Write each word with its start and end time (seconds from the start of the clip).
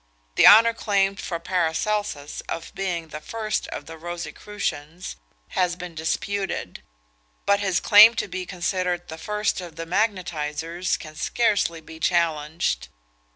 The 0.33 0.47
honour 0.47 0.73
claimed 0.73 1.19
for 1.19 1.37
Paracelsus, 1.37 2.41
of 2.49 2.73
being 2.73 3.09
the 3.09 3.21
first 3.21 3.67
of 3.67 3.85
the 3.85 3.99
Rosicrucians, 3.99 5.15
has 5.49 5.75
been 5.75 5.93
disputed; 5.93 6.81
but 7.45 7.59
his 7.59 7.79
claim 7.79 8.15
to 8.15 8.27
be 8.27 8.47
considered 8.47 9.09
the 9.09 9.19
first 9.19 9.61
of 9.61 9.75
the 9.75 9.85
magnetisers 9.85 10.97
can 10.97 11.15
scarcely 11.15 11.81
be 11.81 11.99
challenged. 11.99 12.87